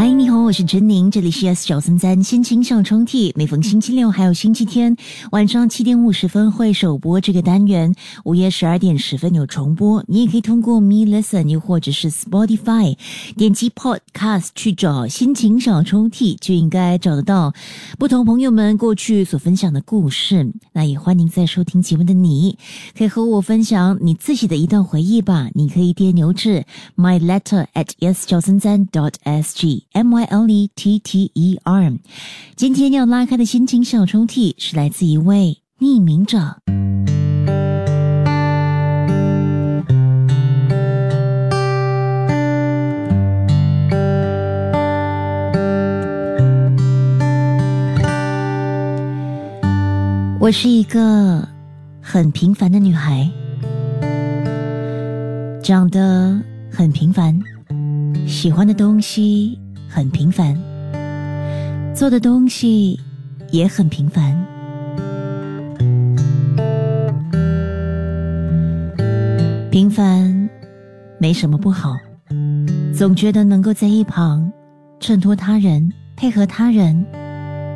[0.00, 3.32] 嗨，你好，我是陈宁，这里是 S 小森三心情小抽屉。
[3.36, 4.96] 每逢星期六还有星期天
[5.30, 10.02] 晚上七点五十分会首播这个单元，午夜十二点十分有重播。
[10.08, 12.96] 你也可以通过 Me Listen 又或者是 Spotify
[13.36, 17.52] 点击 Podcast 去找心情小抽屉，就应该找得到
[17.98, 20.50] 不同朋友们过去所分享的故事。
[20.72, 22.56] 那也欢迎在收听节目的你，
[22.96, 25.50] 可以和我分享你自己的一段回忆吧。
[25.52, 26.64] 你可以电牛至
[26.96, 29.84] My Letter at S 小森三 dot S G。
[29.92, 31.98] M Y L E T T E R，
[32.54, 36.58] 今天要拉开的心情小抽屉是来自一位匿名者。
[50.38, 51.48] 我是一个
[52.00, 53.28] 很平凡的女孩，
[55.64, 57.36] 长得很平凡，
[58.28, 59.58] 喜欢的东西。
[59.92, 60.56] 很平凡，
[61.92, 62.98] 做的东西
[63.50, 64.32] 也很平凡。
[69.68, 70.48] 平凡
[71.18, 71.96] 没什么不好，
[72.96, 74.48] 总觉得能够在一旁
[75.00, 77.04] 衬托他人、配合他人，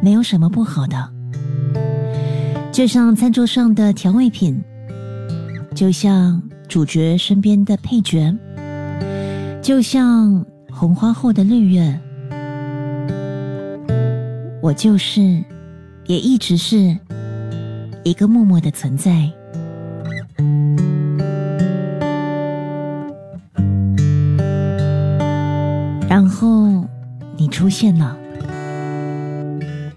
[0.00, 0.96] 没有什么不好的。
[2.72, 4.58] 就像餐桌上的调味品，
[5.74, 8.34] 就像主角身边的配角，
[9.60, 10.42] 就像……
[10.70, 12.00] 红花后的绿叶，
[14.60, 15.42] 我就是，
[16.06, 16.96] 也一直是
[18.02, 19.30] 一个默默的存在。
[26.08, 26.84] 然后
[27.36, 28.16] 你出现了，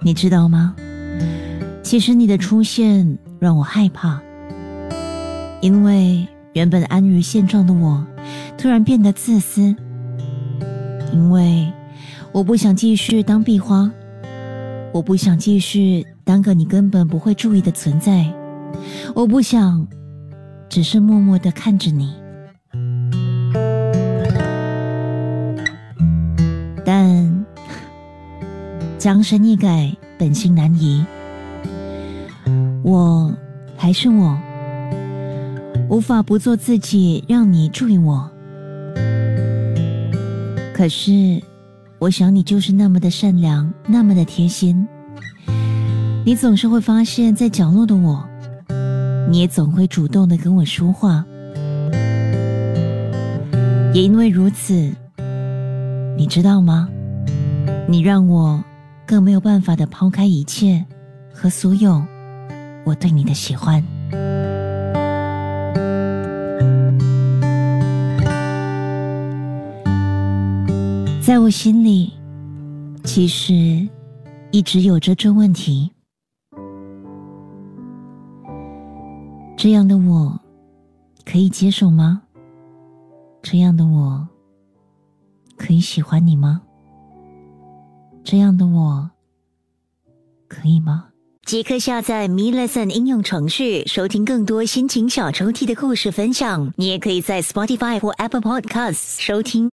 [0.00, 0.74] 你知道吗？
[1.82, 4.20] 其实你的出现让我害怕，
[5.60, 8.06] 因为原本安于现状的我，
[8.56, 9.74] 突然变得自私。
[11.12, 11.70] 因为
[12.32, 13.90] 我不想继续当壁花，
[14.94, 18.32] 我不想继续当个你根本不会注意的存在，
[19.12, 19.84] 我不想
[20.68, 22.14] 只是默默的看着你。
[26.84, 27.44] 但
[28.96, 31.04] 江山易改，本性难移，
[32.84, 33.34] 我
[33.76, 34.38] 还是我，
[35.90, 38.30] 无法不做自己，让你注意我。
[40.72, 41.42] 可是，
[42.04, 44.86] 我想你就是那么的善良，那么的贴心。
[46.22, 48.22] 你总是会发现，在角落的我，
[49.30, 51.24] 你也总会主动的跟我说话。
[53.94, 54.92] 也因为如此，
[56.14, 56.90] 你知道吗？
[57.88, 58.62] 你让我
[59.06, 60.84] 更没有办法的抛开一切
[61.32, 62.04] 和所有
[62.84, 63.82] 我对你的喜欢。
[71.26, 72.12] 在我心里，
[73.02, 73.88] 其实
[74.50, 75.90] 一直有着这问题：
[79.56, 80.38] 这样的我
[81.24, 82.20] 可以接受吗？
[83.42, 84.28] 这样的我
[85.56, 86.60] 可以喜欢你吗？
[88.22, 89.10] 这样的我
[90.46, 91.06] 可以吗？
[91.46, 96.70] 即刻下载 Me Lesson 应用程序，收听更多心情小抽屉的故事分享。
[96.76, 99.70] 你也可以在 Spotify 或 Apple Podcasts 收听。